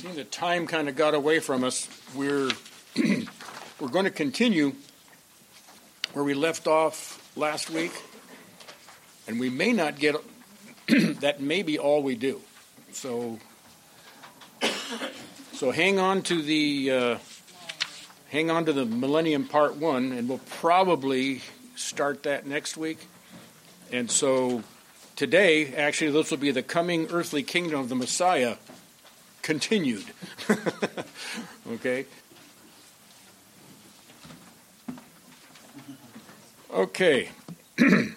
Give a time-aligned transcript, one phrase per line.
[0.00, 2.48] Seeing that time kind of got away from us, we're
[2.96, 4.72] we're going to continue
[6.14, 7.92] where we left off last week,
[9.28, 10.16] and we may not get
[11.20, 11.42] that.
[11.42, 12.40] May be all we do.
[12.92, 13.40] So,
[15.52, 17.18] so hang on to the uh,
[18.30, 21.42] hang on to the Millennium Part One, and we'll probably
[21.76, 23.06] start that next week.
[23.92, 24.62] And so
[25.14, 28.56] today, actually, this will be the coming earthly kingdom of the Messiah
[29.42, 30.04] continued.
[31.72, 32.06] okay?
[36.72, 37.30] Okay.
[37.76, 38.14] the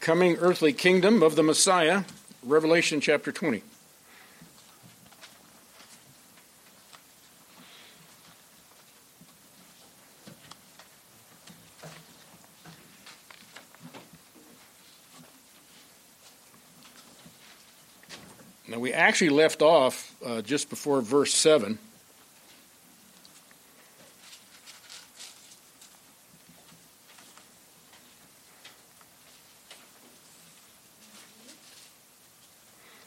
[0.00, 2.02] coming earthly kingdom of the Messiah,
[2.42, 3.62] Revelation chapter 20.
[18.68, 21.78] Now, we actually left off uh, just before verse 7.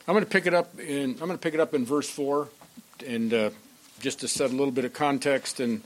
[0.10, 2.10] I'm going to pick it up in I'm going to pick it up in verse
[2.10, 2.50] four,
[3.06, 3.50] and uh,
[4.00, 5.84] just to set a little bit of context and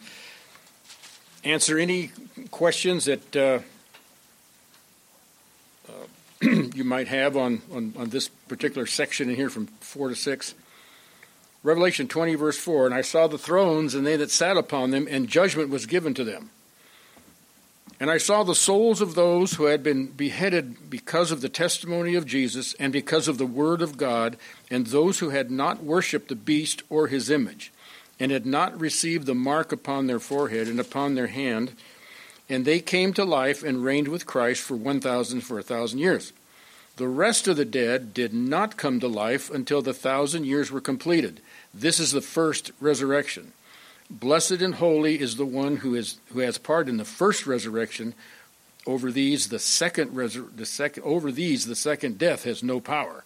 [1.43, 2.09] answer any
[2.49, 3.59] questions that uh,
[6.73, 10.55] you might have on, on, on this particular section in here from 4 to 6.
[11.63, 15.07] Revelation 20, verse 4 And I saw the thrones and they that sat upon them,
[15.09, 16.49] and judgment was given to them.
[17.99, 22.15] And I saw the souls of those who had been beheaded because of the testimony
[22.15, 24.35] of Jesus and because of the word of God,
[24.69, 27.71] and those who had not worshipped the beast or his image,
[28.19, 31.73] and had not received the mark upon their forehead and upon their hand
[32.49, 36.33] and they came to life and reigned with Christ for 1,000 for a thousand years.
[36.95, 40.81] The rest of the dead did not come to life until the thousand years were
[40.81, 41.41] completed.
[41.73, 43.53] This is the first resurrection.
[44.11, 48.13] Blessed and holy is the one who is who has part in the first resurrection.
[48.85, 53.23] Over these, the second resur- the second over these, the second death has no power.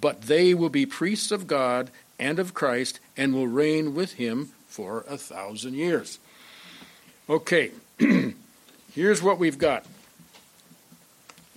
[0.00, 4.52] But they will be priests of God and of Christ, and will reign with Him
[4.68, 6.18] for a thousand years.
[7.28, 7.72] Okay.
[8.94, 9.84] Here's what we've got.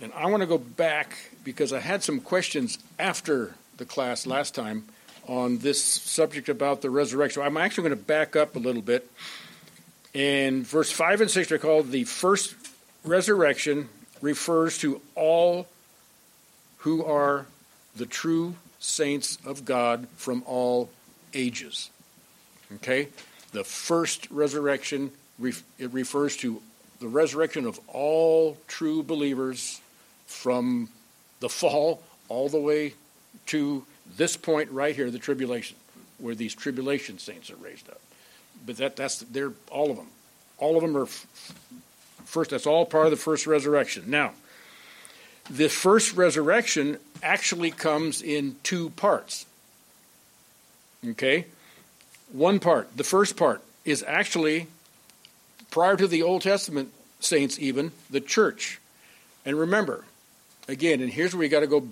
[0.02, 1.16] And I want to go back
[1.46, 4.84] because I had some questions after the class last time
[5.28, 7.42] on this subject about the resurrection.
[7.42, 9.10] I'm actually going to back up a little bit.
[10.14, 12.56] And verse 5 and 6 are called the first
[13.04, 13.90] resurrection,
[14.22, 15.68] refers to all
[16.80, 17.46] who are
[17.96, 20.90] the true saints of God from all
[21.34, 21.90] ages.
[22.76, 23.10] Okay?
[23.52, 26.62] The first resurrection, it refers to
[27.00, 29.82] the resurrection of all true believers
[30.26, 30.90] from
[31.40, 32.94] the fall all the way
[33.48, 33.86] to
[34.18, 35.78] this point right here, the tribulation,
[36.18, 38.00] where these tribulation saints are raised up.
[38.66, 40.08] But that, that's they're all of them.
[40.58, 41.08] All of them are
[42.26, 42.52] first.
[42.52, 44.06] That's all part of the first resurrection.
[44.08, 44.32] Now,
[45.50, 49.46] the first resurrection actually comes in two parts.
[51.06, 51.46] Okay,
[52.32, 52.96] one part.
[52.96, 54.68] The first part is actually
[55.70, 58.80] prior to the Old Testament saints, even the church.
[59.46, 60.06] And remember,
[60.68, 61.88] again, and here's where we got to go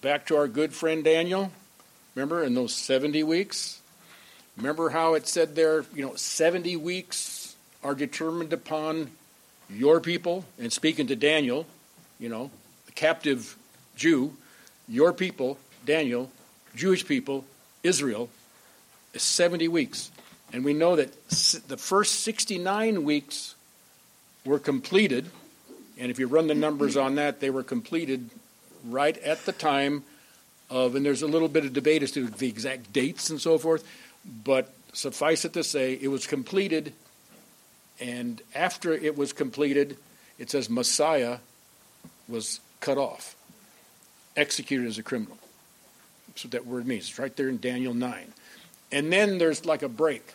[0.00, 1.50] back to our good friend Daniel.
[2.14, 3.80] Remember, in those 70 weeks?
[4.56, 9.10] Remember how it said there, you know, 70 weeks are determined upon
[9.68, 10.44] your people?
[10.58, 11.66] And speaking to Daniel,
[12.20, 12.50] you know,
[12.86, 13.56] the captive
[13.96, 14.36] Jew,
[14.88, 16.30] your people, Daniel,
[16.76, 17.44] Jewish people,
[17.82, 18.28] Israel,
[19.12, 20.10] is 70 weeks.
[20.52, 21.12] And we know that
[21.66, 23.54] the first 69 weeks
[24.44, 25.26] were completed.
[25.98, 28.30] And if you run the numbers on that, they were completed
[28.84, 30.04] right at the time
[30.70, 33.58] of, and there's a little bit of debate as to the exact dates and so
[33.58, 33.86] forth,
[34.44, 36.92] but suffice it to say, it was completed.
[38.00, 39.96] And after it was completed,
[40.38, 41.38] it says Messiah
[42.28, 43.36] was cut off,
[44.36, 45.38] executed as a criminal.
[46.28, 47.08] That's what that word means.
[47.10, 48.32] It's right there in Daniel 9.
[48.90, 50.34] And then there's like a break.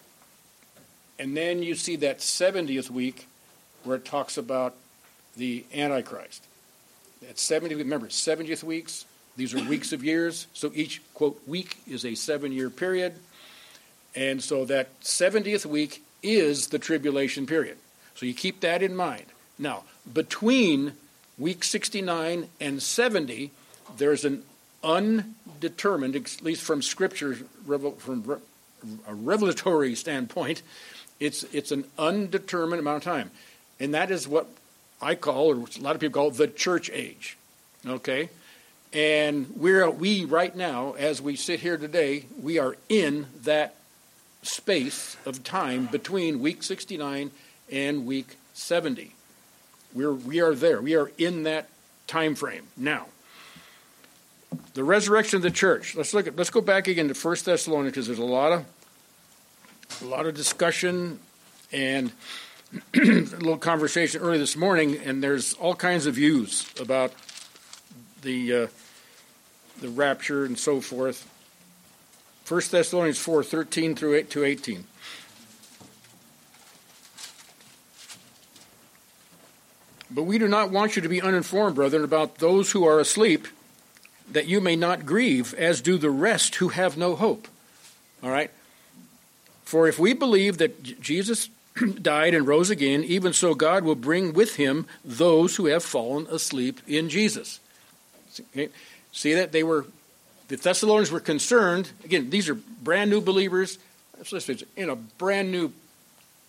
[1.18, 3.28] And then you see that 70th week
[3.84, 4.76] where it talks about
[5.40, 6.44] the Antichrist.
[7.28, 9.06] At 70, remember, 70th weeks,
[9.36, 10.48] these are weeks of years.
[10.54, 13.16] So each, quote, week is a seven year period.
[14.16, 17.78] And so that 70th week is the tribulation period.
[18.16, 19.26] So you keep that in mind.
[19.58, 19.84] Now,
[20.14, 20.94] between
[21.38, 23.52] week 69 and 70,
[23.98, 24.44] there's an
[24.84, 28.42] undetermined, at least from Scripture, from
[29.08, 30.62] a revelatory standpoint,
[31.20, 33.32] it's, it's an undetermined amount of time.
[33.80, 34.48] And that is what
[35.02, 37.38] I call, or a lot of people call, the church age.
[37.86, 38.30] Okay?
[38.92, 43.76] And we're we right now, as we sit here today, we are in that
[44.42, 47.32] space of time between week 69
[47.72, 49.14] and week 70.
[49.94, 50.82] We're we are there.
[50.82, 51.70] We are in that
[52.08, 53.08] time frame now.
[54.74, 55.96] The resurrection of the church.
[55.96, 58.66] Let's look at let's go back again to First Thessalonians because there's a lot of
[60.02, 61.20] a lot of discussion
[61.72, 62.12] and
[62.74, 67.14] a little conversation early this morning, and there's all kinds of views about
[68.22, 68.68] the uh,
[69.82, 71.28] the rapture and so forth.
[72.48, 74.84] 1 Thessalonians 4 13 through 8 to 18.
[80.12, 83.48] But we do not want you to be uninformed, brethren, about those who are asleep,
[84.32, 87.48] that you may not grieve, as do the rest who have no hope.
[88.24, 88.50] All right?
[89.64, 91.50] For if we believe that Jesus
[92.02, 96.28] died and rose again, even so God will bring with him those who have fallen
[96.28, 97.60] asleep in Jesus.
[99.12, 99.52] See that?
[99.52, 99.86] They were,
[100.48, 101.92] the Thessalonians were concerned.
[102.04, 103.80] Again, these are brand new believers
[104.76, 105.72] in a brand new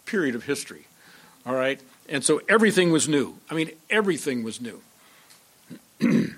[0.07, 0.87] period of history.
[1.47, 1.81] All right?
[2.09, 3.37] And so everything was new.
[3.49, 4.83] I mean, everything was new.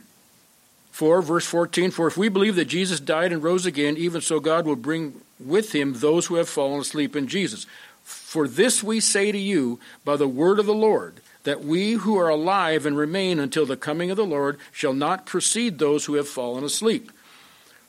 [0.92, 4.38] 4, verse 14 For if we believe that Jesus died and rose again, even so
[4.38, 7.66] God will bring with him those who have fallen asleep in Jesus.
[8.04, 12.16] For this we say to you by the word of the Lord, that we who
[12.18, 16.14] are alive and remain until the coming of the Lord shall not precede those who
[16.14, 17.10] have fallen asleep.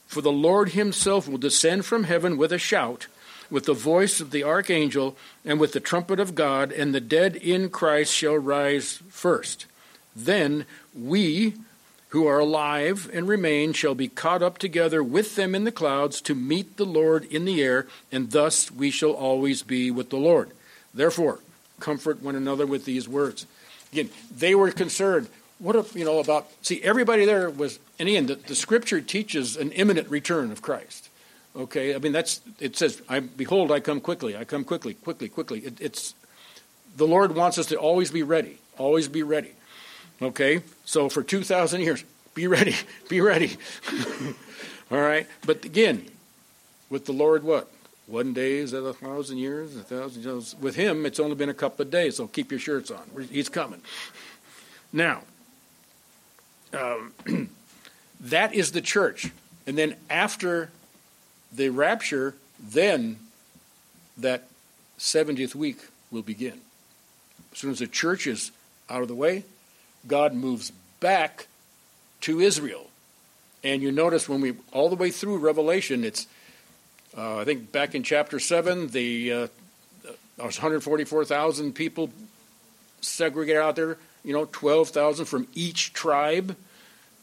[0.08, 3.08] For the Lord himself will descend from heaven with a shout,
[3.50, 5.16] with the voice of the archangel,
[5.46, 9.66] and with the trumpet of God, and the dead in Christ shall rise first.
[10.16, 11.54] Then we
[12.14, 16.22] who are alive and remain shall be caught up together with them in the clouds
[16.22, 20.18] to meet the Lord in the air, and thus we shall always be with the
[20.18, 20.52] Lord.
[20.94, 21.40] Therefore,
[21.80, 23.48] comfort one another with these words.
[23.92, 25.28] Again, they were concerned.
[25.58, 29.58] What if, you know, about, see, everybody there was, and again, the, the scripture teaches
[29.58, 31.10] an imminent return of Christ.
[31.56, 35.30] Okay, I mean, that's, it says, I, behold, I come quickly, I come quickly, quickly,
[35.30, 35.62] quickly.
[35.62, 36.14] It, it's,
[36.96, 39.54] the Lord wants us to always be ready, always be ready.
[40.24, 40.62] Okay?
[40.86, 42.04] So for 2,000 years,
[42.34, 42.76] be ready,
[43.10, 43.58] be ready.
[44.92, 45.28] All right?
[45.46, 46.06] But again,
[46.90, 47.70] with the Lord, what?
[48.06, 50.56] One day is a thousand years, a thousand years.
[50.60, 53.02] With him, it's only been a couple of days, so keep your shirts on.
[53.32, 53.82] He's coming.
[54.92, 55.22] Now,
[56.74, 57.14] um,
[58.20, 59.32] that is the church.
[59.66, 60.70] And then after
[61.52, 63.18] the rapture, then
[64.18, 64.50] that
[65.00, 65.80] 70th week
[66.12, 66.60] will begin.
[67.52, 68.52] As soon as the church is
[68.90, 69.46] out of the way,
[70.08, 71.48] God moves back
[72.22, 72.88] to Israel.
[73.64, 76.28] And you notice when we, all the way through Revelation, it's,
[77.18, 79.48] uh, I think back in chapter 7, the uh,
[80.38, 82.10] 144,000 people
[83.02, 86.56] segregated out there, you know, 12,000 from each tribe.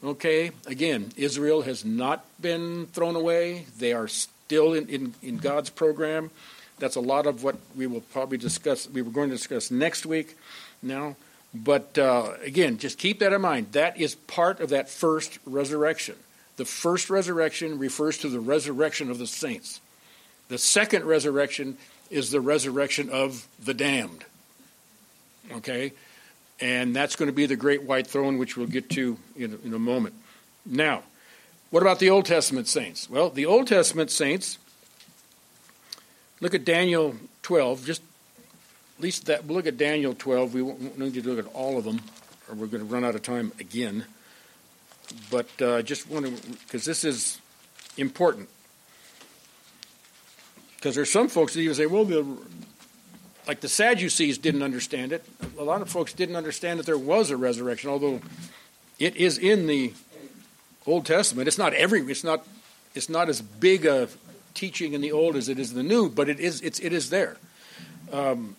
[0.03, 3.67] Okay, again, Israel has not been thrown away.
[3.79, 6.31] They are still in, in, in God's program.
[6.79, 10.07] That's a lot of what we will probably discuss, we were going to discuss next
[10.07, 10.39] week
[10.83, 11.17] now.
[11.53, 13.73] But uh, again, just keep that in mind.
[13.73, 16.17] That is part of that first resurrection.
[16.57, 19.81] The first resurrection refers to the resurrection of the saints.
[20.49, 21.79] The second resurrection
[22.11, 24.25] is the resurrection of the damned.
[25.53, 25.93] Okay?
[26.61, 29.75] And that's going to be the great white throne, which we'll get to in, in
[29.75, 30.15] a moment.
[30.67, 31.03] Now,
[31.71, 33.09] what about the Old Testament saints?
[33.09, 34.59] Well, the Old Testament saints,
[36.41, 38.03] look at Daniel 12, just
[39.01, 40.53] at least that, we'll look at Daniel 12.
[40.53, 42.03] We won't need to look at all of them,
[42.47, 44.05] or we're going to run out of time again.
[45.31, 47.41] But uh, just want to, because this is
[47.97, 48.51] important.
[50.77, 52.27] Because there's some folks that even say, well, the,
[53.47, 55.25] like the Sadducees didn't understand it.
[55.59, 58.21] A lot of folks didn't understand that there was a resurrection, although
[58.99, 59.95] it is in the
[60.87, 61.49] Old Testament.
[61.49, 62.03] It's not every.
[62.03, 62.47] It's not.
[62.95, 64.09] It's not as big a
[64.53, 66.61] teaching in the Old as it is in the New, but it is.
[66.61, 66.79] It's.
[66.81, 67.39] It is there.
[68.13, 68.57] Um,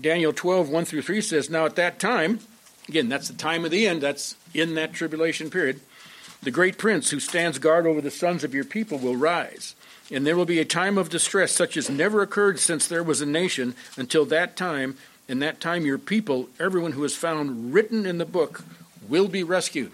[0.00, 2.40] Daniel 12, 1 through 3 says, Now at that time,
[2.88, 5.80] again, that's the time of the end, that's in that tribulation period,
[6.42, 9.74] the great prince who stands guard over the sons of your people will rise.
[10.10, 13.20] And there will be a time of distress such as never occurred since there was
[13.20, 14.96] a nation until that time.
[15.26, 18.64] In that time, your people, everyone who is found written in the book,
[19.08, 19.92] will be rescued.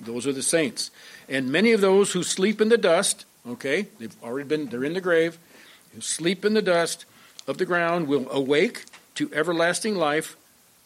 [0.00, 0.90] Those are the saints.
[1.28, 4.92] And many of those who sleep in the dust, okay, they've already been, they're in
[4.92, 5.38] the grave,
[5.94, 7.04] who sleep in the dust
[7.48, 8.84] of the ground will awake
[9.18, 10.36] to everlasting life,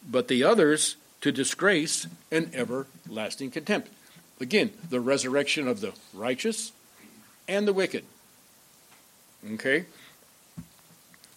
[0.09, 3.89] but the others to disgrace and everlasting contempt.
[4.41, 6.71] Again, the resurrection of the righteous
[7.47, 8.03] and the wicked.
[9.53, 9.85] Okay?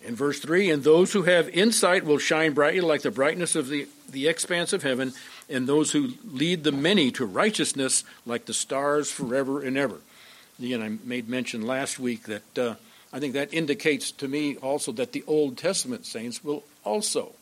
[0.03, 3.69] In verse 3, and those who have insight will shine brightly like the brightness of
[3.69, 5.13] the, the expanse of heaven,
[5.51, 9.99] and those who lead the many to righteousness like the stars forever and ever.
[10.59, 12.75] Again, I made mention last week that uh,
[13.17, 17.33] I think that indicates to me also that the Old Testament saints will also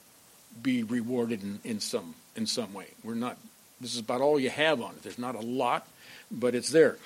[0.62, 2.86] be rewarded in, in some in some way.
[3.02, 3.36] We're not.
[3.80, 5.02] This is about all you have on it.
[5.02, 5.88] There's not a lot,
[6.30, 6.96] but it's there.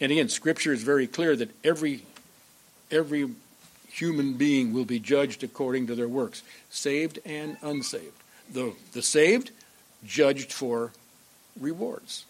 [0.00, 2.00] And again, Scripture is very clear that every
[2.90, 3.28] every
[3.88, 8.22] human being will be judged according to their works, saved and unsaved.
[8.50, 9.50] The the saved
[10.06, 10.92] judged for
[11.60, 12.24] rewards.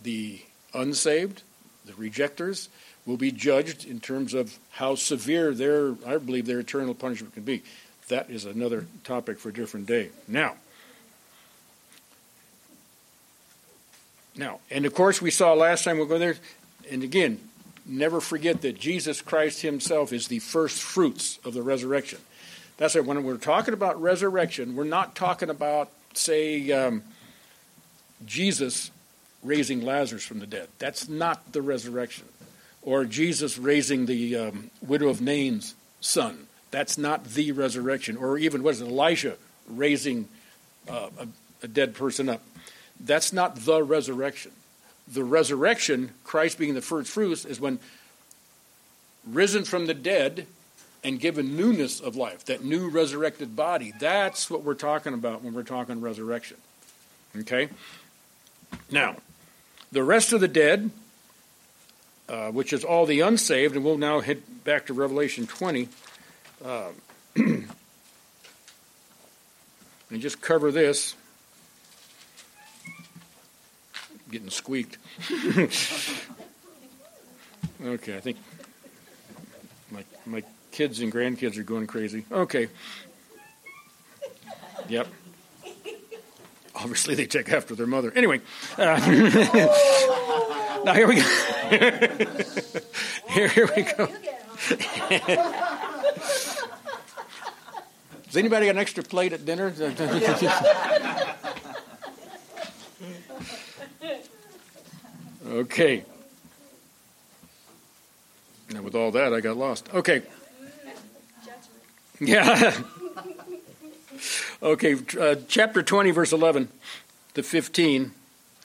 [0.00, 0.42] The
[0.72, 1.42] unsaved,
[1.86, 2.68] the rejectors,
[3.06, 7.42] will be judged in terms of how severe their, I believe, their eternal punishment can
[7.42, 7.62] be.
[8.08, 10.10] That is another topic for a different day.
[10.28, 10.54] Now,
[14.36, 16.36] now, and of course, we saw last time we'll go there,
[16.90, 17.38] and again,
[17.84, 22.18] never forget that Jesus Christ Himself is the first fruits of the resurrection.
[22.76, 23.04] That's it.
[23.04, 27.02] When we're talking about resurrection, we're not talking about, say, um,
[28.24, 28.90] Jesus
[29.42, 30.68] raising Lazarus from the dead.
[30.78, 32.26] That's not the resurrection
[32.82, 36.46] or Jesus raising the um, widow of Nain's son.
[36.70, 38.16] That's not the resurrection.
[38.16, 39.36] Or even, what is it, Elijah
[39.68, 40.28] raising
[40.88, 41.28] uh, a,
[41.62, 42.42] a dead person up.
[43.00, 44.52] That's not the resurrection.
[45.12, 47.78] The resurrection, Christ being the first fruits, is when
[49.26, 50.46] risen from the dead
[51.04, 53.92] and given newness of life, that new resurrected body.
[53.98, 56.56] That's what we're talking about when we're talking resurrection.
[57.36, 57.68] Okay?
[58.90, 59.16] Now,
[59.90, 60.90] the rest of the dead
[62.28, 65.88] uh, which is all the unsaved, and we'll now head back to Revelation 20.
[66.64, 66.88] Uh,
[67.36, 67.66] and
[70.10, 71.14] just cover this.
[74.30, 74.98] Getting squeaked.
[77.84, 78.38] okay, I think
[79.90, 82.24] my, my kids and grandkids are going crazy.
[82.32, 82.68] Okay.
[84.88, 85.06] Yep.
[86.74, 88.10] Obviously, they take after their mother.
[88.14, 88.40] Anyway.
[88.78, 90.48] Uh,
[90.84, 91.22] Now here we go.
[93.28, 94.08] here, here we go.
[98.32, 99.68] Does anybody got an extra plate at dinner?
[105.46, 106.02] okay.
[108.72, 109.92] Now, with all that, I got lost.
[109.92, 110.22] Okay.
[112.20, 112.80] Yeah.
[114.62, 116.68] okay, uh, chapter 20, verse 11
[117.34, 118.12] to 15.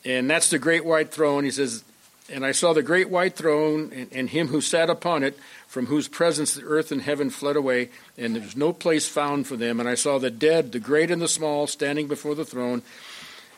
[0.05, 1.43] And that's the great white throne.
[1.43, 1.83] He says,
[2.29, 5.85] and I saw the great white throne and, and, him who sat upon it, from
[5.85, 9.55] whose presence the earth and heaven fled away, and there was no place found for
[9.55, 9.79] them.
[9.79, 12.81] And I saw the dead, the great and the small, standing before the throne.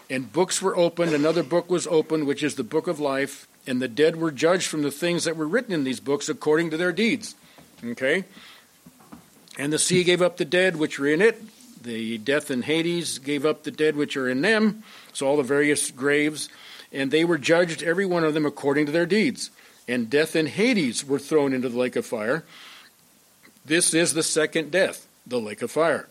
[0.09, 1.13] And books were opened.
[1.13, 3.47] Another book was opened, which is the book of life.
[3.67, 6.71] And the dead were judged from the things that were written in these books according
[6.71, 7.35] to their deeds.
[7.83, 8.25] Okay?
[9.57, 11.41] And the sea gave up the dead which were in it.
[11.83, 14.83] The death and Hades gave up the dead which are in them.
[15.13, 16.49] So all the various graves
[16.91, 19.51] and they were judged, every one of them, according to their deeds.
[19.87, 22.43] And death and Hades were thrown into the lake of fire.
[23.65, 26.07] This is the second death, the lake of fire.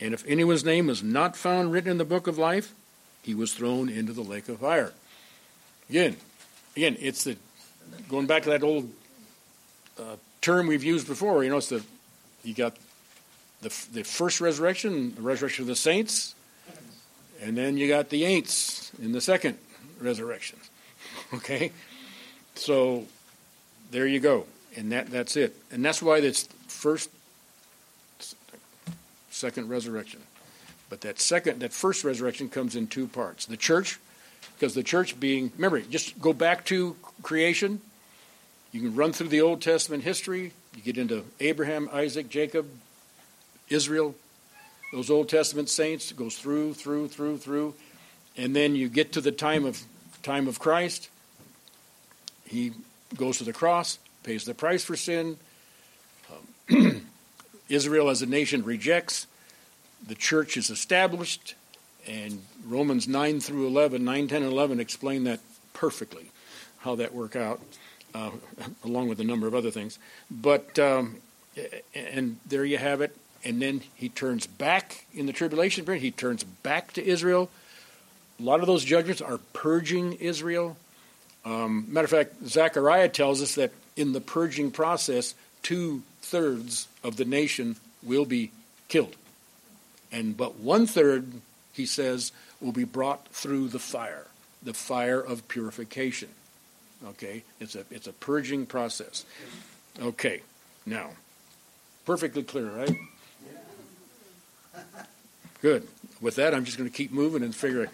[0.00, 2.72] And if anyone's name was not found written in the book of life,
[3.22, 4.92] he was thrown into the lake of fire.
[5.88, 6.16] Again,
[6.76, 7.36] again, it's the
[8.08, 8.90] going back to that old
[9.98, 11.42] uh, term we've used before.
[11.44, 11.82] You know, it's the
[12.44, 12.76] you got
[13.62, 16.34] the the first resurrection, the resurrection of the saints,
[17.40, 19.58] and then you got the ain'ts in the second
[20.00, 20.58] resurrection.
[21.34, 21.72] Okay?
[22.56, 23.04] So
[23.90, 24.46] there you go.
[24.76, 25.56] And that, that's it.
[25.70, 27.10] And that's why it's first,
[29.30, 30.20] second resurrection.
[30.88, 33.46] But that second, that first resurrection comes in two parts.
[33.46, 33.98] The church,
[34.54, 37.80] because the church being, remember, just go back to creation.
[38.72, 40.52] You can run through the Old Testament history.
[40.74, 42.66] You get into Abraham, Isaac, Jacob,
[43.68, 44.14] Israel,
[44.92, 46.10] those Old Testament saints.
[46.10, 47.74] It goes through, through, through, through
[48.36, 49.82] and then you get to the time of
[50.22, 51.08] time of Christ.
[52.44, 52.72] He
[53.16, 55.38] goes to the cross, pays the price for sin.
[56.70, 57.06] Um,
[57.68, 59.26] Israel as a nation rejects.
[60.06, 61.54] The church is established,
[62.06, 65.40] and Romans 9 through 11, 9, 10, and 11 explain that
[65.72, 66.30] perfectly,
[66.78, 67.60] how that work out,
[68.14, 68.30] uh,
[68.84, 69.98] along with a number of other things.
[70.30, 71.16] But, um,
[71.94, 73.16] and there you have it.
[73.44, 77.50] And then he turns back in the tribulation period, he turns back to Israel
[78.38, 80.76] a lot of those judgments are purging Israel.
[81.44, 87.16] Um, matter of fact, Zechariah tells us that in the purging process, two thirds of
[87.16, 88.50] the nation will be
[88.88, 89.16] killed.
[90.12, 91.26] And but one third,
[91.72, 94.26] he says, will be brought through the fire,
[94.62, 96.28] the fire of purification.
[97.06, 97.42] Okay?
[97.60, 99.24] It's a it's a purging process.
[100.00, 100.42] Okay.
[100.84, 101.10] Now,
[102.04, 102.96] perfectly clear, right?
[105.62, 105.86] Good.
[106.20, 107.90] With that, I'm just going to keep moving and figure it.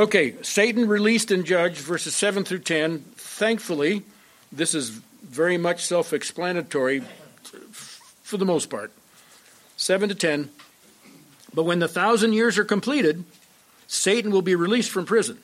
[0.00, 3.00] Okay, Satan released and judged, verses 7 through 10.
[3.16, 4.02] Thankfully,
[4.50, 7.02] this is very much self explanatory
[8.22, 8.92] for the most part.
[9.76, 10.48] 7 to 10.
[11.52, 13.24] But when the thousand years are completed,
[13.88, 15.38] Satan will be released from prison,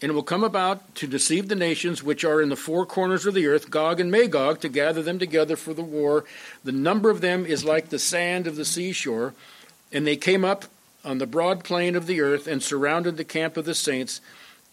[0.00, 3.34] and will come about to deceive the nations which are in the four corners of
[3.34, 6.24] the earth, Gog and Magog, to gather them together for the war.
[6.62, 9.34] The number of them is like the sand of the seashore.
[9.90, 10.66] And they came up
[11.06, 14.20] on the broad plain of the earth and surrounded the camp of the saints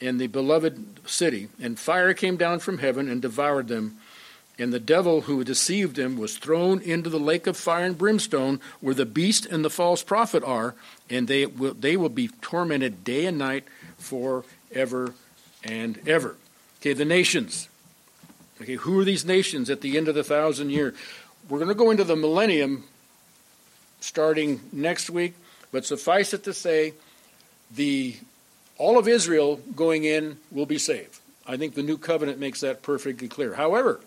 [0.02, 1.48] and the beloved city.
[1.62, 3.98] And fire came down from heaven and devoured them.
[4.60, 8.60] And the devil who deceived them was thrown into the lake of fire and brimstone,
[8.82, 10.76] where the beast and the false prophet are,
[11.10, 13.64] and they will, they will be tormented day and night
[13.98, 15.14] forever
[15.64, 16.36] and ever.
[16.82, 17.70] Okay, the nations.
[18.62, 20.94] Okay, who are these nations at the end of the thousand year?
[21.50, 22.84] We're going to go into the millennium
[24.02, 25.34] starting next week.
[25.74, 26.94] But suffice it to say,
[27.76, 28.16] the
[28.78, 31.20] all of Israel going in will be saved.
[31.46, 33.56] I think the new covenant makes that perfectly clear.
[33.56, 34.00] However,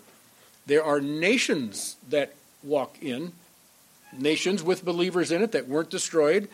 [0.66, 3.32] there are nations that walk in,
[4.16, 6.48] nations with believers in it that weren't destroyed.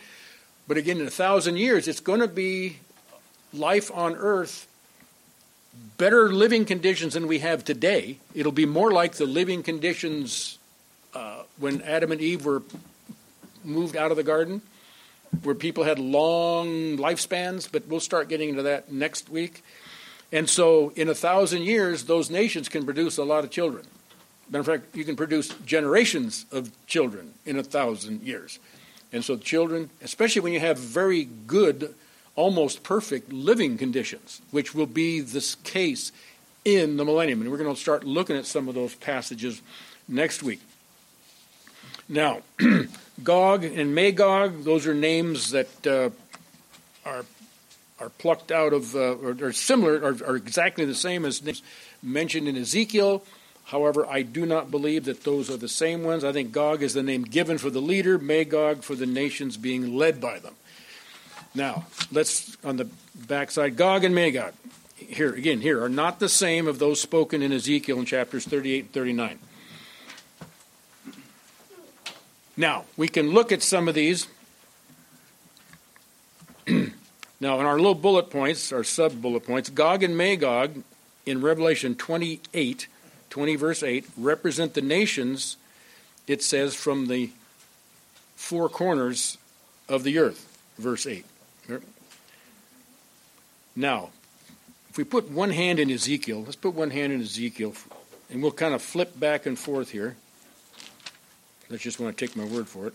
[0.67, 2.79] But again, in a thousand years, it's going to be
[3.53, 4.67] life on earth,
[5.99, 8.19] better living conditions than we have today.
[8.35, 10.59] It'll be more like the living conditions
[11.15, 12.63] uh, when Adam and Eve were
[13.63, 14.63] moved out of the garden
[15.43, 19.65] where people had long lifespans, but we'll start getting into that next week.
[20.31, 23.87] And so, in a thousand years, those nations can produce a lot of children.
[24.49, 28.59] Matter of fact, you can produce generations of children in a thousand years.
[29.13, 31.95] And so, children, especially when you have very good,
[32.35, 36.13] almost perfect living conditions, which will be this case
[36.65, 37.43] in the millennium.
[37.43, 39.61] And we're going to start looking at some of those passages
[40.09, 40.61] next week.
[42.09, 42.41] Now,
[43.25, 46.11] Gog and Magog, those are names that uh,
[47.05, 47.25] are
[48.03, 51.63] are plucked out of, uh, or are similar, are, are exactly the same as names
[52.03, 53.23] mentioned in Ezekiel.
[53.67, 56.25] However, I do not believe that those are the same ones.
[56.25, 59.97] I think Gog is the name given for the leader, Magog for the nations being
[59.97, 60.55] led by them.
[61.55, 64.53] Now, let's, on the backside, Gog and Magog,
[64.97, 68.85] here, again, here, are not the same of those spoken in Ezekiel in chapters 38
[68.85, 69.39] and 39.
[72.57, 74.27] Now, we can look at some of these.
[76.67, 76.91] now,
[77.61, 80.83] in our little bullet points, our sub bullet points, Gog and Magog
[81.25, 82.87] in Revelation 28,
[83.31, 85.57] 20 verse 8, represent the nations,
[86.27, 87.31] it says, from the
[88.37, 89.39] four corners
[89.89, 91.25] of the earth, verse 8.
[93.75, 94.11] Now,
[94.91, 97.75] if we put one hand in Ezekiel, let's put one hand in Ezekiel,
[98.31, 100.17] and we'll kind of flip back and forth here.
[101.73, 102.93] Let's just want to take my word for it.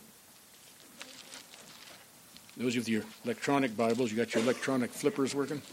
[2.57, 5.63] Those of with your electronic Bibles, you got your electronic flippers working?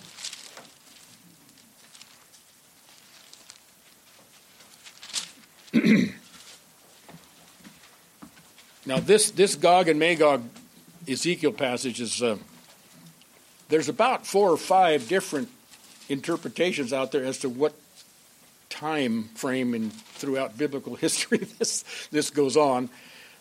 [8.87, 10.43] now, this, this Gog and Magog
[11.07, 12.39] Ezekiel passage is, uh,
[13.69, 15.51] there's about four or five different
[16.09, 17.75] interpretations out there as to what
[18.75, 22.91] time frame and throughout biblical history this this goes on.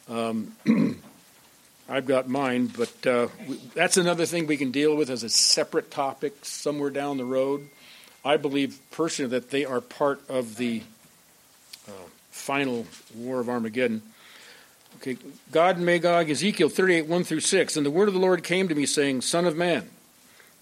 [0.07, 0.55] Um,
[1.89, 5.29] I've got mine, but uh, we, that's another thing we can deal with as a
[5.29, 7.67] separate topic somewhere down the road.
[8.23, 10.81] I believe personally that they are part of the
[11.89, 11.91] uh,
[12.31, 14.01] final war of Armageddon.
[14.97, 15.17] Okay,
[15.51, 17.75] Gog and Magog, Ezekiel 38, 1 through 6.
[17.75, 19.89] And the word of the Lord came to me, saying, Son of man,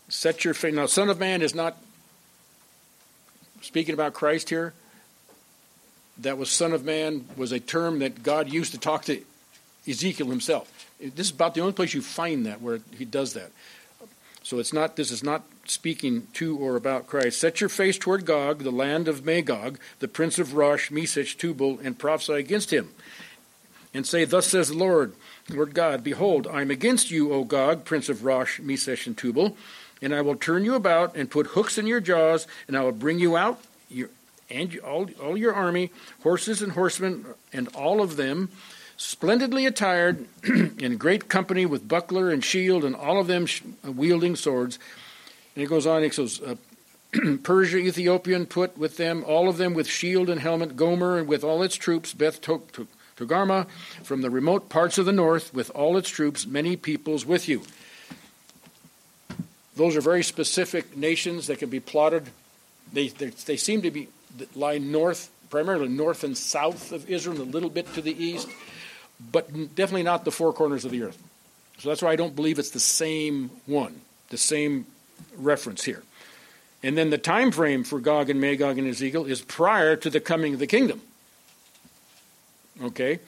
[0.10, 0.74] set your face.
[0.74, 1.78] Now, Son of man is not
[3.62, 4.74] speaking about Christ here,
[6.19, 9.21] that was Son of Man was a term that God used to talk to
[9.88, 10.71] Ezekiel himself.
[11.00, 13.52] This is about the only place you find that where he does that.
[14.43, 17.39] So it's not this is not speaking to or about Christ.
[17.39, 21.80] Set your face toward Gog, the land of Magog, the prince of Rosh, Meshech, Tubal,
[21.84, 22.89] and prophesy against him.
[23.93, 25.13] And say, Thus says the Lord,
[25.50, 29.56] Lord God, Behold, I am against you, O Gog, prince of Rosh, Meshech, and Tubal,
[30.02, 32.92] and I will turn you about and put hooks in your jaws, and I will
[32.92, 33.60] bring you out,
[33.90, 34.10] your,
[34.50, 35.92] and all, all your army,
[36.24, 38.50] horses and horsemen, and all of them,
[38.98, 44.36] splendidly attired, in great company with buckler and shield, and all of them sh- wielding
[44.36, 44.80] swords.
[45.56, 46.56] And it goes on, it says, uh,
[47.44, 51.44] Persia, Ethiopian, put with them, all of them with shield and helmet, Gomer, and with
[51.44, 53.68] all its troops, Beth Togarmah,
[54.04, 57.64] from the remote parts of the north, with all its troops, many peoples with you.
[59.76, 62.28] Those are very specific nations that can be plotted.
[62.92, 64.10] They, they, they seem to be
[64.56, 68.48] lie north, primarily north and south of Israel, and a little bit to the east,
[69.32, 71.22] but definitely not the four corners of the earth.
[71.80, 74.86] So that's why I don't believe it's the same one, the same
[75.38, 76.04] reference here.
[76.84, 80.20] And then the time frame for Gog and Magog and Ezekiel is prior to the
[80.20, 81.02] coming of the kingdom.
[82.84, 83.20] Okay?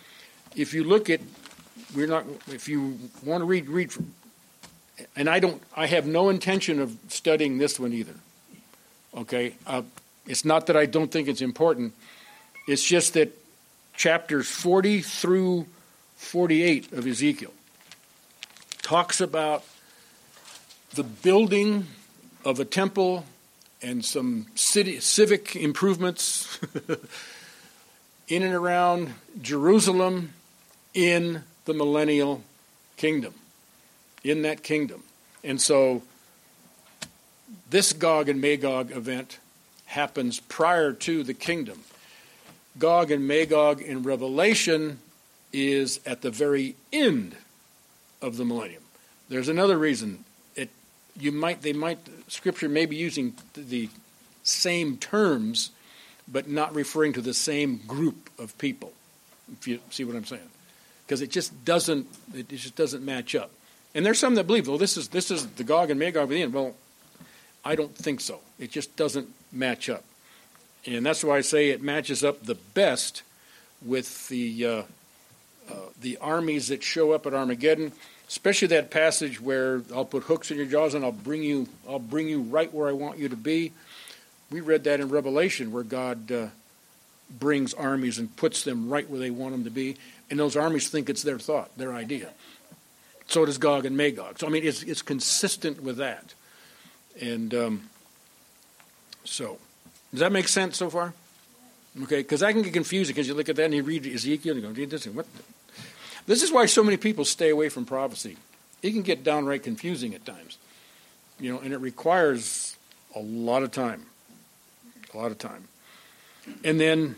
[0.56, 1.22] If you look at
[1.96, 4.14] we're not if you want to read read from
[5.16, 8.16] and I don't I have no intention of studying this one either.
[9.16, 9.56] Okay?
[9.66, 9.84] Uh,
[10.26, 11.94] it's not that I don't think it's important.
[12.68, 13.38] It's just that
[13.96, 15.68] chapters 40 through
[16.16, 17.52] 48 of Ezekiel
[18.82, 19.64] talks about
[20.94, 21.88] the building
[22.46, 23.26] of a temple
[23.82, 26.60] and some city, civic improvements
[28.28, 30.34] in and around Jerusalem
[30.94, 32.44] in the millennial
[32.98, 33.34] kingdom.
[34.24, 35.04] In that kingdom.
[35.44, 36.02] And so
[37.70, 39.40] this Gog and Magog event
[39.86, 41.80] happens prior to the kingdom.
[42.80, 45.00] Gog and Magog in Revelation
[45.52, 47.36] is at the very end
[48.22, 48.82] of the millennium.
[49.30, 50.24] There's another reason
[50.56, 50.70] it
[51.20, 53.90] you might they might scripture may be using the
[54.44, 55.72] same terms
[56.28, 58.94] but not referring to the same group of people.
[59.52, 60.50] If you see what I'm saying.
[61.06, 63.52] Because it just doesn't it just doesn't match up.
[63.96, 66.54] And there's some that believe, well, this is this is the Gog and Magog end.
[66.54, 66.76] Well,
[67.64, 68.40] I don't think so.
[68.60, 70.04] It just doesn't match up.
[70.86, 73.24] And that's why I say it matches up the best
[73.82, 74.82] with the, uh,
[75.70, 77.94] uh, the armies that show up at Armageddon,
[78.28, 82.00] especially that passage where I'll put hooks in your jaws and I'll bring you, I'll
[82.00, 83.72] bring you right where I want you to be.
[84.52, 86.48] We read that in Revelation where God uh,
[87.40, 89.98] brings armies and puts them right where they want them to be,
[90.30, 92.30] and those armies think it's their thought, their idea.
[93.28, 94.40] So does Gog and Magog.
[94.40, 96.34] So I mean, it's it's consistent with that,
[97.20, 97.90] and um,
[99.24, 99.58] so.
[100.12, 101.12] Does that make sense so far?
[102.04, 104.56] Okay, because I can get confused because you look at that and you read Ezekiel
[104.56, 105.26] and you go, this, what?
[106.28, 108.38] This is why so many people stay away from prophecy.
[108.84, 110.60] It can get downright confusing at times,
[111.40, 112.78] you know, and it requires
[113.16, 114.06] a lot of time,
[115.14, 115.68] a lot of time.
[116.64, 117.16] And then,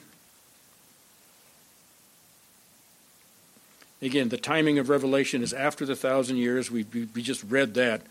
[4.02, 6.70] again, the timing of Revelation is after the thousand years.
[6.70, 8.02] We, we just read that.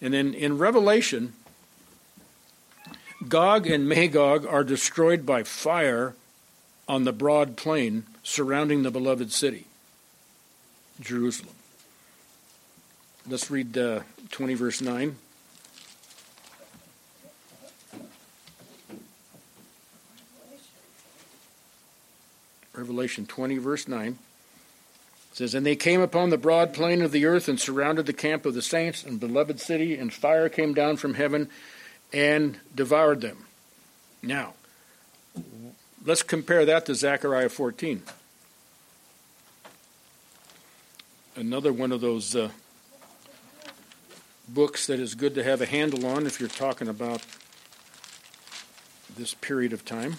[0.00, 1.34] And then in Revelation,
[3.28, 6.14] Gog and Magog are destroyed by fire
[6.88, 9.66] on the broad plain surrounding the beloved city,
[11.00, 11.54] Jerusalem.
[13.28, 14.00] Let's read uh,
[14.30, 15.16] 20, verse 9.
[22.74, 24.18] Revelation 20, verse 9
[25.40, 28.44] says, And they came upon the broad plain of the earth and surrounded the camp
[28.44, 31.48] of the saints and beloved city, and fire came down from heaven
[32.12, 33.46] and devoured them.
[34.22, 34.52] Now,
[36.04, 38.02] let's compare that to Zechariah 14.
[41.36, 42.50] Another one of those uh,
[44.46, 47.24] books that is good to have a handle on if you're talking about
[49.16, 50.16] this period of time.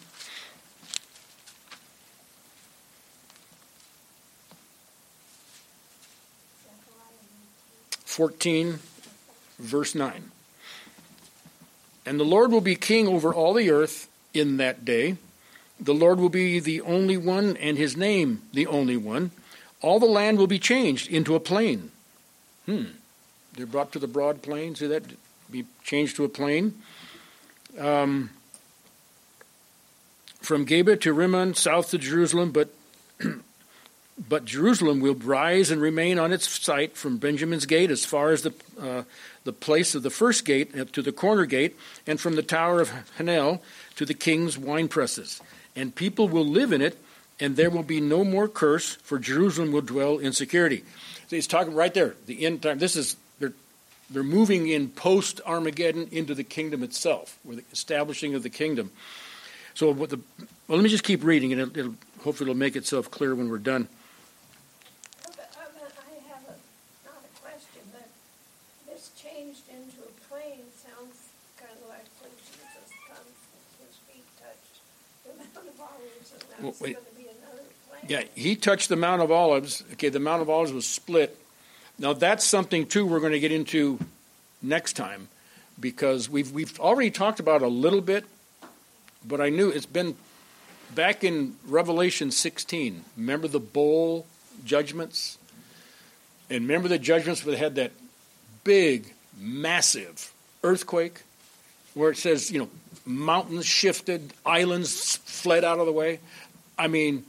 [8.11, 8.79] Fourteen,
[9.57, 10.31] verse nine.
[12.05, 15.15] And the Lord will be king over all the earth in that day.
[15.79, 19.31] The Lord will be the only one, and his name the only one.
[19.79, 21.89] All the land will be changed into a plain.
[22.65, 22.83] Hmm.
[23.53, 24.75] They're brought to the broad plain.
[24.75, 25.03] See that?
[25.49, 26.81] Be changed to a plain.
[27.79, 28.31] Um,
[30.41, 32.73] from Geba to Rimmon, south to Jerusalem, but
[34.29, 38.43] but Jerusalem will rise and remain on its site from Benjamin's gate as far as
[38.43, 39.03] the uh,
[39.43, 42.91] the place of the first gate to the corner gate, and from the tower of
[43.17, 43.59] Hananel
[43.95, 45.41] to the king's wine presses.
[45.75, 46.97] And people will live in it,
[47.39, 50.83] and there will be no more curse, for Jerusalem will dwell in security.
[51.27, 52.77] So he's talking right there, the end time.
[52.77, 53.53] This is they're
[54.11, 58.91] they're moving in post Armageddon into the kingdom itself, or the establishing of the kingdom.
[59.73, 60.19] So the
[60.67, 63.49] well, let me just keep reading, and it'll, it'll hopefully it'll make itself clear when
[63.49, 63.87] we're done.
[78.07, 79.83] Yeah, he touched the Mount of Olives.
[79.93, 81.37] Okay, the Mount of Olives was split.
[81.99, 83.99] Now that's something too we're going to get into
[84.61, 85.27] next time
[85.79, 88.25] because we've we've already talked about a little bit,
[89.25, 90.15] but I knew it's been
[90.95, 93.03] back in Revelation 16.
[93.17, 94.25] Remember the bowl
[94.65, 95.37] judgments?
[96.49, 97.91] And remember the judgments where they had that
[98.63, 101.21] big, massive earthquake
[101.93, 102.69] where it says, you know,
[103.05, 106.19] mountains shifted, islands fled out of the way.
[106.81, 107.25] I mean,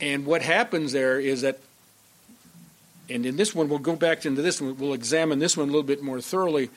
[0.00, 1.58] and what happens there is that,
[3.10, 5.72] and in this one, we'll go back into this one, we'll examine this one a
[5.72, 6.70] little bit more thoroughly.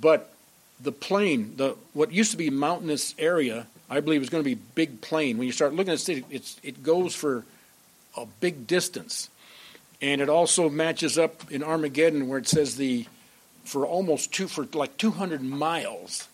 [0.00, 0.32] but
[0.80, 4.54] the plain, the what used to be mountainous area, I believe is going to be
[4.54, 5.36] big plain.
[5.36, 7.44] When you start looking at the city, it's, it goes for
[8.16, 9.28] a big distance.
[10.00, 13.06] And it also matches up in Armageddon where it says the
[13.64, 16.29] for almost two for like 200 miles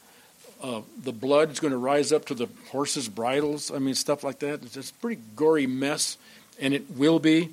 [0.63, 3.71] uh, the blood is going to rise up to the horses' bridles.
[3.71, 4.63] I mean, stuff like that.
[4.63, 6.17] It's, it's a pretty gory mess,
[6.59, 7.51] and it will be.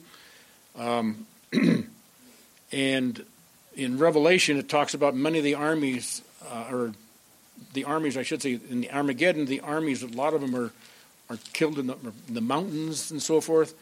[0.78, 1.26] Um,
[2.72, 3.26] and
[3.76, 6.94] in Revelation, it talks about many of the armies, uh, or
[7.74, 10.72] the armies, I should say, in the Armageddon, the armies, a lot of them are,
[11.30, 13.74] are killed in the, in the mountains and so forth.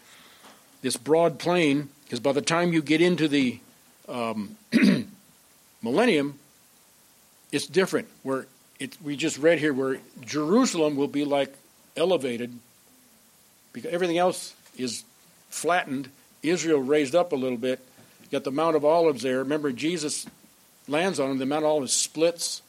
[0.82, 3.60] This broad plain, because by the time you get into the
[4.10, 4.58] um,
[5.82, 6.40] millennium,
[7.52, 8.08] it's different.
[8.24, 8.48] Where
[8.82, 11.54] it, we just read here where Jerusalem will be like
[11.96, 12.52] elevated
[13.74, 15.04] because everything else is
[15.50, 16.10] flattened.
[16.42, 17.80] Israel raised up a little bit.
[18.24, 19.38] You got the Mount of Olives there.
[19.38, 20.26] Remember, Jesus
[20.88, 21.38] lands on them.
[21.38, 22.64] The Mount of Olives splits.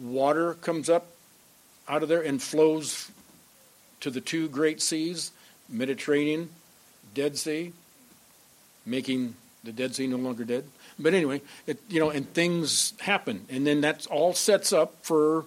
[0.00, 1.08] Water comes up
[1.88, 3.10] out of there and flows
[4.00, 5.32] to the two great seas,
[5.68, 6.48] Mediterranean,
[7.12, 7.72] Dead Sea,
[8.86, 10.64] making the Dead Sea no longer dead.
[10.98, 15.46] But anyway, it, you know, and things happen, and then that all sets up for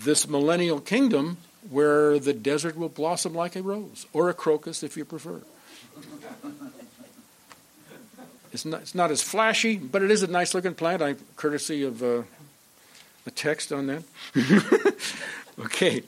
[0.00, 1.38] this millennial kingdom
[1.70, 5.40] where the desert will blossom like a rose or a crocus, if you prefer.
[8.52, 11.00] It's not, it's not as flashy, but it is a nice looking plant.
[11.00, 12.22] I courtesy of uh,
[13.26, 14.02] a text on that.
[15.58, 16.02] okay.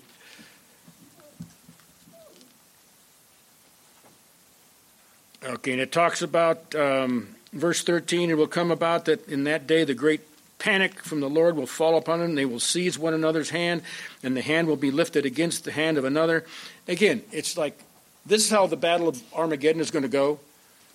[5.45, 9.67] Okay, and it talks about um, verse 13 it will come about that in that
[9.67, 10.23] day the great
[10.59, 12.35] panic from the Lord will fall upon them.
[12.35, 13.83] They will seize one another's hand,
[14.23, 16.47] and the hand will be lifted against the hand of another.
[16.89, 17.79] Again, it's like
[18.25, 20.41] this is how the battle of Armageddon is going to go.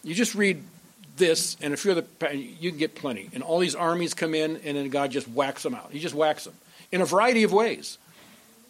[0.03, 0.63] You just read
[1.17, 3.29] this, and a few other, you can get plenty.
[3.33, 5.91] And all these armies come in, and then God just whacks them out.
[5.91, 6.55] He just whacks them
[6.91, 7.99] in a variety of ways.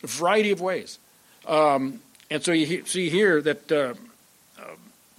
[0.04, 1.00] A variety of ways.
[1.48, 3.72] Um, and so you see here that.
[3.72, 3.94] Uh,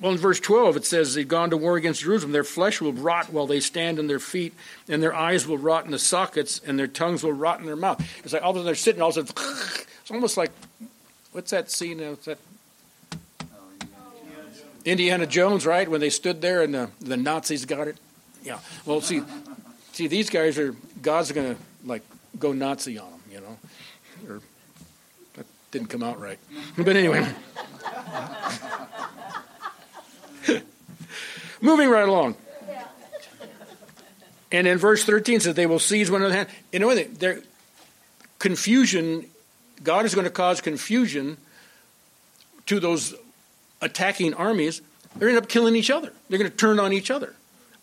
[0.01, 2.33] well, in verse 12, it says, They've gone to war against Jerusalem.
[2.33, 4.55] Their flesh will rot while they stand on their feet,
[4.89, 7.77] and their eyes will rot in the sockets, and their tongues will rot in their
[7.77, 8.01] mouth.
[8.25, 10.51] It's like all of a sudden they're sitting, all of a sudden, it's almost like,
[11.33, 11.99] what's that scene?
[11.99, 12.39] That?
[14.87, 15.89] Indiana Jones, right?
[15.89, 17.99] When they stood there and the, the Nazis got it.
[18.43, 18.59] Yeah.
[18.87, 19.23] Well, see,
[19.93, 22.03] see, these guys are, God's going to, like,
[22.39, 23.59] go Nazi on them, you know?
[24.29, 24.41] Or,
[25.35, 26.39] that didn't come out right.
[26.79, 27.29] But anyway.
[31.61, 32.37] Moving right along.
[34.53, 36.49] And in verse 13 says, They will seize one another hand.
[36.73, 37.41] You know, there,
[38.39, 39.27] confusion,
[39.83, 41.37] God is going to cause confusion
[42.67, 43.15] to those
[43.81, 44.83] attacking armies.
[45.17, 46.13] They're going to end up killing each other.
[46.29, 47.35] They're going to turn on each other.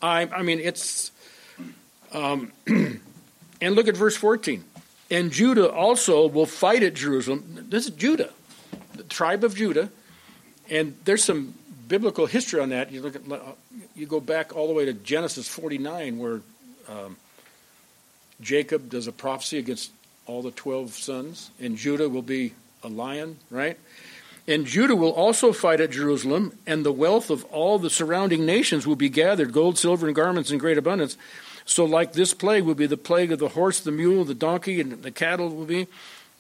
[0.02, 1.12] I, I mean, it's.
[2.14, 4.64] Um, and look at verse 14.
[5.10, 7.66] And Judah also will fight at Jerusalem.
[7.70, 8.32] This is Judah,
[8.94, 9.90] the tribe of Judah.
[10.70, 11.54] And there's some
[11.88, 12.92] biblical history on that.
[12.92, 13.22] You look at
[13.96, 16.42] you go back all the way to Genesis 49, where
[16.88, 17.18] um,
[18.42, 19.92] Jacob does a prophecy against
[20.26, 23.78] all the 12 sons, and Judah will be a lion, right?
[24.48, 28.88] And Judah will also fight at Jerusalem, and the wealth of all the surrounding nations
[28.88, 31.18] will be gathered gold, silver, and garments in great abundance.
[31.66, 34.80] So, like this plague will be the plague of the horse, the mule, the donkey,
[34.80, 35.88] and the cattle will be.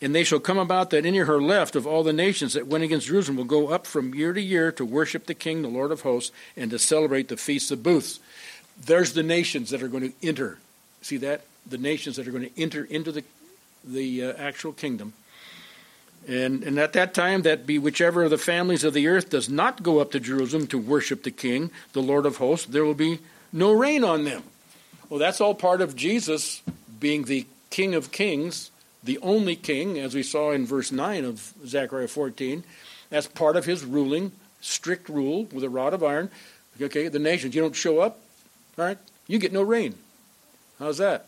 [0.01, 2.83] And they shall come about that in her left of all the nations that went
[2.83, 5.91] against Jerusalem will go up from year to year to worship the King, the Lord
[5.91, 8.19] of hosts, and to celebrate the feasts of booths.
[8.85, 10.59] There's the nations that are going to enter.
[11.01, 11.41] See that?
[11.67, 13.23] The nations that are going to enter into the,
[13.83, 15.13] the uh, actual kingdom.
[16.27, 19.49] And, and at that time, that be whichever of the families of the earth does
[19.49, 22.93] not go up to Jerusalem to worship the King, the Lord of hosts, there will
[22.93, 23.19] be
[23.51, 24.43] no rain on them.
[25.09, 26.61] Well, that's all part of Jesus
[26.99, 28.71] being the King of kings
[29.07, 32.63] the only king, as we saw in verse 9 of Zechariah 14.
[33.09, 36.29] That's part of his ruling, strict rule with a rod of iron.
[36.79, 38.19] Okay, the nations, you don't show up,
[38.77, 39.95] all right, you get no rain.
[40.77, 41.25] How's that?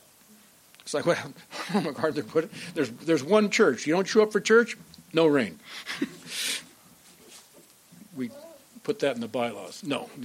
[0.81, 1.33] It's like, well,
[1.73, 3.87] MacArthur put it, there's, there's one church.
[3.87, 4.77] You don't show up for church,
[5.13, 5.57] no rain.
[8.15, 8.29] we
[8.83, 9.81] put that in the bylaws.
[9.83, 10.07] No.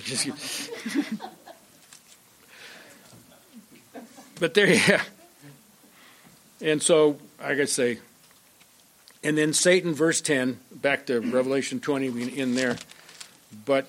[4.41, 5.09] but there you have
[6.65, 7.99] and so, I could say,
[9.23, 12.77] and then Satan, verse 10, back to Revelation 20 in there.
[13.65, 13.87] But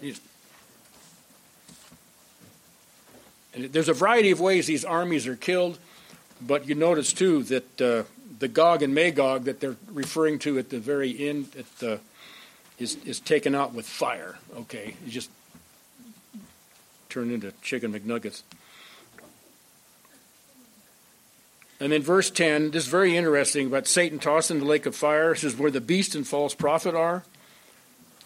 [3.55, 5.77] there's a variety of ways these armies are killed,
[6.41, 8.03] but you notice too that uh,
[8.39, 11.99] the Gog and Magog that they're referring to at the very end at the,
[12.79, 14.38] is, is taken out with fire.
[14.55, 15.29] Okay, you just
[17.10, 18.43] turned into chicken McNuggets.
[21.79, 24.95] And then verse 10, this is very interesting about Satan tossed in the lake of
[24.95, 25.33] fire.
[25.33, 27.23] This is where the beast and false prophet are.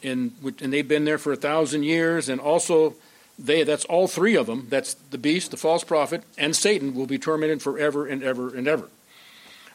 [0.03, 2.29] And, and they've been there for a thousand years.
[2.29, 2.95] And also,
[3.39, 4.67] they that's all three of them.
[4.69, 8.67] That's the beast, the false prophet, and Satan will be tormented forever and ever and
[8.67, 8.89] ever.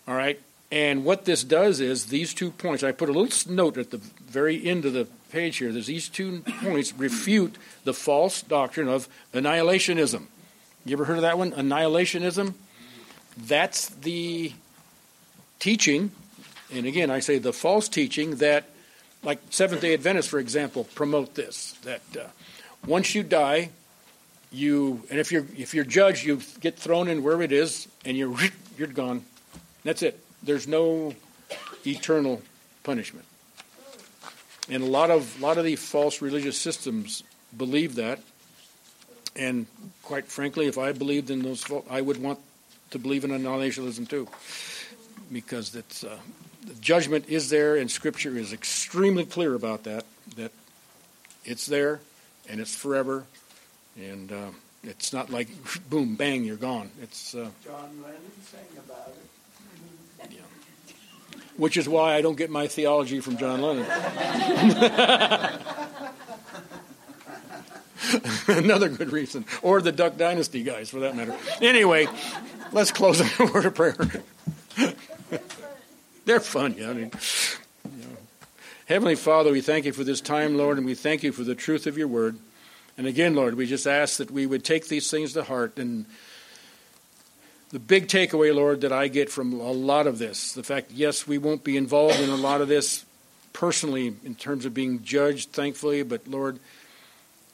[0.07, 0.41] All right?
[0.71, 3.99] And what this does is these two points, I put a little note at the
[3.99, 5.73] very end of the page here.
[5.73, 10.27] There's these two points refute the false doctrine of annihilationism.
[10.85, 11.53] You ever heard of that one?
[11.53, 12.55] Annihilationism?
[13.37, 14.53] That's the
[15.59, 16.13] teaching,
[16.73, 18.65] and again, I say the false teaching that,
[19.23, 22.27] like Seventh day Adventists, for example, promote this that uh,
[22.87, 23.71] once you die,
[24.53, 28.17] you and if you're if you're judged, you get thrown in wherever it is, and
[28.17, 28.37] you're
[28.79, 29.25] you're gone.
[29.83, 30.19] That's it.
[30.43, 31.15] There's no
[31.87, 32.43] eternal
[32.83, 33.27] punishment.
[34.69, 37.23] And a lot of a lot of the false religious systems
[37.57, 38.21] believe that.
[39.37, 39.67] And
[40.03, 42.39] quite frankly, if I believed in those, I would want
[42.91, 44.29] to believe in annihilationism too,
[45.33, 45.81] because uh,
[46.67, 50.05] the judgment is there, and Scripture is extremely clear about that.
[50.37, 50.53] That
[51.45, 52.01] it's there,
[52.49, 53.25] and it's forever,
[53.97, 54.51] and uh,
[54.83, 55.49] it's not like
[55.91, 56.91] boom, bang, you're gone.
[57.03, 60.33] It's uh, John Lennon sang about it.
[60.33, 60.41] Yeah.
[61.57, 63.87] Which is why I don't get my theology from John Lennon.
[68.47, 69.45] Another good reason.
[69.63, 71.35] Or the Duck Dynasty guys, for that matter.
[71.61, 72.07] Anyway,
[72.75, 73.97] let's close with a word of prayer.
[76.27, 76.91] They're fun, yeah.
[76.91, 77.11] I mean,
[77.85, 78.17] you know.
[78.87, 81.55] Heavenly Father, we thank you for this time, Lord, and we thank you for the
[81.55, 82.37] truth of your word.
[82.99, 86.05] And again, Lord, we just ask that we would take these things to heart and
[87.71, 91.27] the big takeaway, Lord, that I get from a lot of this, the fact, yes,
[91.27, 93.05] we won't be involved in a lot of this
[93.53, 96.59] personally in terms of being judged, thankfully, but Lord,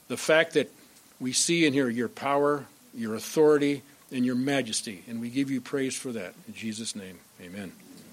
[0.08, 0.70] the fact that
[1.18, 5.60] we see and hear your power, your authority, and your majesty, and we give you
[5.60, 6.34] praise for that.
[6.48, 7.72] In Jesus' name, amen.